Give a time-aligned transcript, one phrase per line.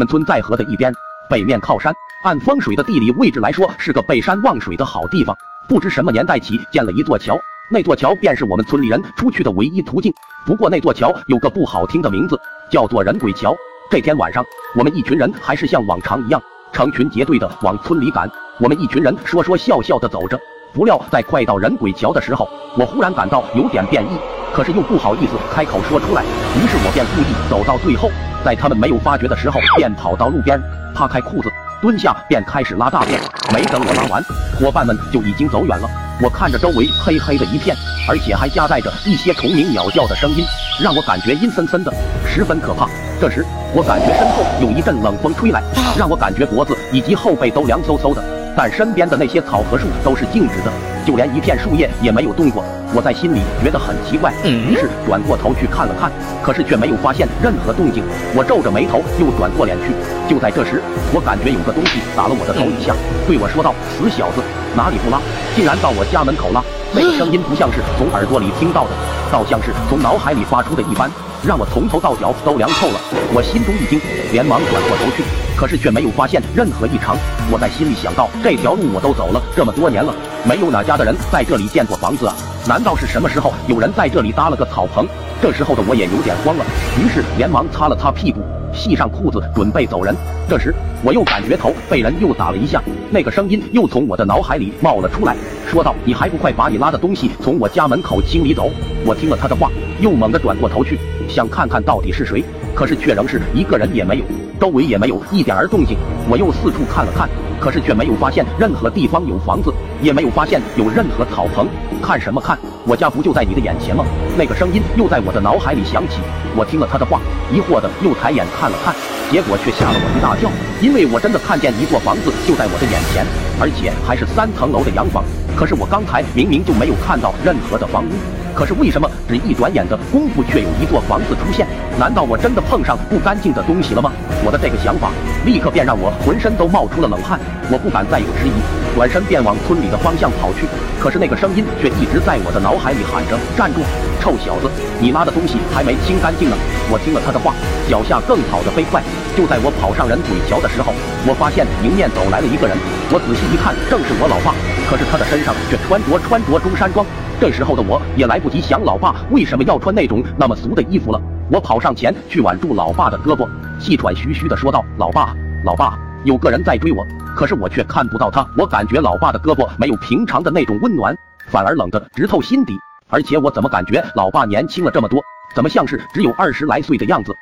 [0.00, 0.90] 我们村在河的一边，
[1.28, 1.92] 北面靠山，
[2.24, 5.36] 按风水的地理位置来说，是个背山望水的好地方。
[5.68, 7.38] 不知什么年代起建了一座桥，
[7.70, 10.10] 那座桥便是我们村里人出去的唯一途径。
[10.46, 12.40] 不过那座桥有个不好听的名字，
[12.70, 13.54] 叫做人鬼桥。
[13.90, 14.42] 这天晚上，
[14.74, 16.42] 我们一群人还是像往常一样，
[16.72, 18.26] 成群结队的往村里赶。
[18.58, 20.40] 我们一群人说说笑笑的走着，
[20.72, 24.16] 不料在快到人鬼桥的时候，我忽然感到有点变异，
[24.50, 26.22] 可是又不好意思开口说出来，
[26.56, 28.10] 于是我便故意走到最后，
[28.44, 30.60] 在他们没有发觉的时候，便跑到路边，
[30.94, 31.50] 扒开裤子。
[31.80, 33.18] 蹲下便开始拉大便，
[33.54, 34.22] 没等我拉完，
[34.58, 35.88] 伙伴们就已经走远了。
[36.22, 37.74] 我看着周围黑黑的一片，
[38.06, 40.44] 而且还夹带着一些虫鸣鸟叫的声音，
[40.78, 41.90] 让我感觉阴森森的，
[42.26, 42.86] 十分可怕。
[43.18, 45.62] 这时，我感觉身后有一阵冷风吹来，
[45.96, 48.22] 让我感觉脖子以及后背都凉飕飕的。
[48.54, 50.70] 但身边的那些草和树都是静止的，
[51.06, 52.64] 就连一片树叶也没有动过。
[52.92, 56.10] 我在心里觉得很奇怪，于是转过头去看了看，
[56.42, 58.02] 可是却没有发现任何动静。
[58.34, 59.94] 我皱着眉头又转过脸去，
[60.28, 60.82] 就在这时，
[61.14, 62.94] 我感觉有个东西打了我的头一下，
[63.28, 64.42] 对我说道：“死小子，
[64.74, 65.20] 哪里不拉？
[65.54, 66.60] 竟然到我家门口拉！”
[66.92, 68.90] 那个声音不像是从耳朵里听到的，
[69.30, 71.08] 倒像是从脑海里发出的一般。
[71.42, 73.00] 让我从头到脚都凉透了，
[73.32, 73.98] 我心中一惊，
[74.30, 75.24] 连忙转过头去，
[75.56, 77.16] 可是却没有发现任何异常。
[77.50, 82.36] 我在心里想到，这条路我都走了这么多年了，没有哪家的人在这里建过房子啊？
[82.68, 85.08] 难道是什么时候有人在这里搭了个草棚？
[85.40, 86.64] 这时候的我也有点慌了，
[87.02, 88.42] 于是连忙擦了擦屁股，
[88.74, 90.14] 系上裤子，准备走人。
[90.46, 95.34] 这时我又感觉头被人又打了一下，那个声音又从我的脑海里冒了出来，
[95.70, 98.70] 说道：“你还不快把你拉的东西从我家门口清理走！”
[99.06, 100.98] 我听了他的话，又猛地转过头去。
[101.28, 102.42] 想看看到底是谁，
[102.74, 104.24] 可是却仍是一个人也没有，
[104.60, 105.96] 周围也没有一点儿动静。
[106.28, 107.28] 我又四处看了看，
[107.60, 111.68] 可是却没有发现任何地方有房子，也没有发现有任何草棚。
[112.02, 112.58] 看什么看？
[112.84, 114.04] 我家不就在你的眼前吗？
[114.36, 116.18] 那个声音又在我的脑海里响起。
[116.56, 117.20] 我听了他的话，
[117.52, 118.92] 疑惑的又抬眼看了看，
[119.30, 120.50] 结果却吓了我一大跳，
[120.82, 123.24] 因为我真的看见一座房子就在我的眼前，
[123.60, 125.22] 而且还是三层楼的洋房。
[125.54, 128.39] 可是我刚才明明就没有看到任何的房屋。
[128.54, 131.66] 可是为什么只一转眼的功夫，却有一座房子出现？
[131.98, 134.12] 难道我真的碰上不干净的东西了吗？
[134.44, 135.10] 我的这个想法
[135.44, 137.38] 立刻便让我浑身都冒出了冷汗，
[137.70, 138.52] 我不敢再有迟疑，
[138.96, 140.66] 转身便往村里的方向跑去。
[140.98, 143.80] 可是那个声音却一直在我的脑海里喊着：“站住，
[144.20, 144.68] 臭小子，
[145.00, 146.56] 你拉的东西还没清干净呢！”
[146.92, 147.54] 我听了他的话，
[147.88, 149.02] 脚下更跑得飞快。
[149.36, 150.92] 就在我跑上人鬼桥的时候，
[151.24, 152.76] 我发现迎面走来了一个人。
[153.12, 154.52] 我仔细一看，正是我老爸。
[154.90, 157.06] 可是他的身上却穿着穿着中山装。
[157.40, 161.18] 这时候的我也来不及想老爸为什么要穿那种那么俗的衣服了，
[161.50, 163.48] 我跑上前去挽住老爸的胳膊，
[163.80, 165.34] 气喘吁吁的说道：“老爸，
[165.64, 167.02] 老爸，有个人在追我，
[167.34, 168.46] 可是我却看不到他。
[168.58, 172.74] 我感觉老爸的胳膊没有平常的那种温暖，反而冷得直透心底。
[173.08, 175.18] 而且我怎么感觉老爸年轻了这么多？
[175.54, 177.34] 怎么像是只有二十来岁的样子？”